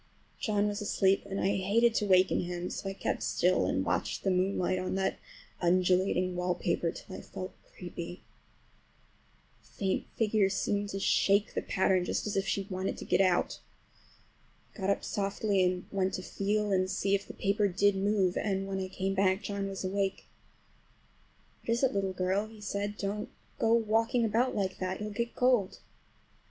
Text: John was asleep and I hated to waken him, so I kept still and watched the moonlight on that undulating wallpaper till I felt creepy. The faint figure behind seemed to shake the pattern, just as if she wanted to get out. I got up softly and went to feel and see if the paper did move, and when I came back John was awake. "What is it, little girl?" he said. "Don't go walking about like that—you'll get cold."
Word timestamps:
John 0.39 0.67
was 0.67 0.81
asleep 0.81 1.27
and 1.27 1.39
I 1.39 1.57
hated 1.57 1.93
to 1.93 2.07
waken 2.07 2.39
him, 2.39 2.71
so 2.71 2.89
I 2.89 2.93
kept 2.93 3.21
still 3.21 3.67
and 3.67 3.85
watched 3.85 4.23
the 4.23 4.31
moonlight 4.31 4.79
on 4.79 4.95
that 4.95 5.19
undulating 5.61 6.35
wallpaper 6.35 6.89
till 6.89 7.15
I 7.17 7.21
felt 7.21 7.53
creepy. 7.71 8.23
The 9.61 9.69
faint 9.77 10.05
figure 10.15 10.45
behind 10.47 10.51
seemed 10.53 10.89
to 10.89 10.99
shake 10.99 11.53
the 11.53 11.61
pattern, 11.61 12.03
just 12.03 12.25
as 12.25 12.35
if 12.35 12.47
she 12.47 12.65
wanted 12.67 12.97
to 12.97 13.05
get 13.05 13.21
out. 13.21 13.59
I 14.73 14.79
got 14.79 14.89
up 14.89 15.03
softly 15.03 15.63
and 15.63 15.85
went 15.91 16.15
to 16.15 16.23
feel 16.23 16.71
and 16.71 16.89
see 16.89 17.13
if 17.13 17.27
the 17.27 17.35
paper 17.35 17.67
did 17.67 17.95
move, 17.95 18.35
and 18.37 18.65
when 18.67 18.79
I 18.79 18.87
came 18.87 19.13
back 19.13 19.43
John 19.43 19.67
was 19.67 19.85
awake. 19.85 20.25
"What 21.61 21.73
is 21.73 21.83
it, 21.83 21.93
little 21.93 22.11
girl?" 22.13 22.47
he 22.47 22.59
said. 22.59 22.97
"Don't 22.97 23.29
go 23.59 23.71
walking 23.73 24.25
about 24.25 24.55
like 24.55 24.79
that—you'll 24.79 25.11
get 25.11 25.35
cold." 25.35 25.77